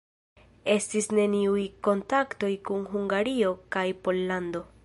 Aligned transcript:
Estis 0.75 1.07
neniuj 1.19 1.65
kontaktoj 1.89 2.51
kun 2.71 2.83
Hungario 2.97 3.55
kaj 3.77 3.89
Pollando. 4.09 4.69